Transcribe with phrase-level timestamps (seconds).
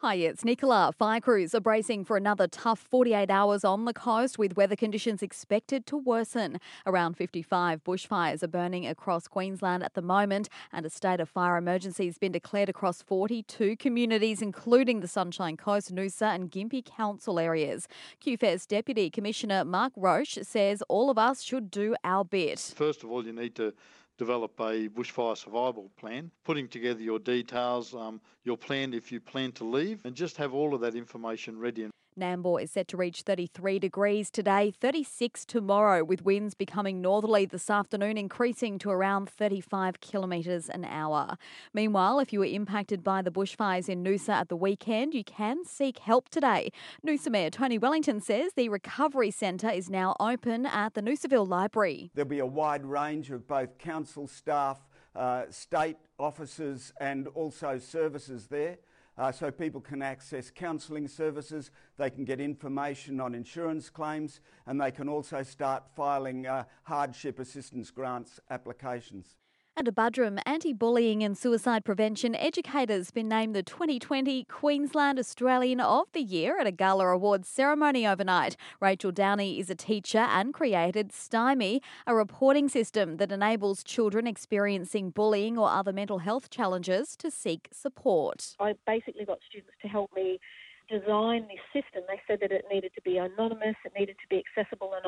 [0.00, 0.92] Hi, it's Nicola.
[0.96, 5.24] Fire crews are bracing for another tough 48 hours on the coast with weather conditions
[5.24, 6.60] expected to worsen.
[6.86, 11.56] Around 55 bushfires are burning across Queensland at the moment, and a state of fire
[11.56, 17.40] emergency has been declared across 42 communities, including the Sunshine Coast, Noosa, and Gympie council
[17.40, 17.88] areas.
[18.24, 22.60] QFES Deputy Commissioner Mark Roche says all of us should do our bit.
[22.76, 23.74] First of all, you need to
[24.18, 29.52] develop a bushfire survival plan, putting together your details, um, your plan if you plan
[29.52, 31.88] to leave, and just have all of that information ready.
[32.18, 37.70] Nambour is set to reach 33 degrees today, 36 tomorrow, with winds becoming northerly this
[37.70, 41.38] afternoon, increasing to around 35 kilometres an hour.
[41.72, 45.64] Meanwhile, if you were impacted by the bushfires in Noosa at the weekend, you can
[45.64, 46.70] seek help today.
[47.06, 52.10] Noosa Mayor Tony Wellington says the Recovery Centre is now open at the Noosaville Library.
[52.14, 54.78] There'll be a wide range of both council staff,
[55.14, 58.78] uh, state officers, and also services there
[59.18, 64.80] uh, so people can access counselling services, they can get information on insurance claims, and
[64.80, 69.36] they can also start filing uh, hardship assistance grants applications.
[69.78, 75.78] And a Buderim anti bullying and suicide prevention educator's been named the 2020 Queensland Australian
[75.78, 78.56] of the Year at a Gala Awards ceremony overnight.
[78.80, 85.10] Rachel Downey is a teacher and created Stymie, a reporting system that enables children experiencing
[85.10, 88.56] bullying or other mental health challenges to seek support.
[88.58, 90.40] I basically got students to help me
[90.88, 92.02] design this system.
[92.08, 95.06] They said that it needed to be anonymous, it needed to be accessible and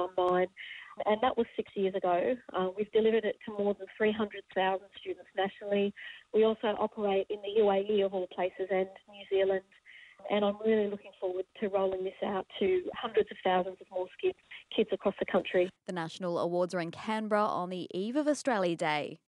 [1.22, 2.34] that was six years ago.
[2.56, 5.94] Uh, we've delivered it to more than 300,000 students nationally.
[6.34, 9.62] We also operate in the UAE of all places and New Zealand.
[10.30, 14.06] And I'm really looking forward to rolling this out to hundreds of thousands of more
[14.20, 14.38] kids,
[14.74, 15.70] kids across the country.
[15.86, 19.18] The national awards are in Canberra on the eve of Australia Day.